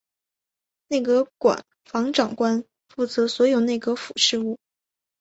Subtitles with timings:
[0.87, 4.57] 内阁官房长官负责所有内阁府事务。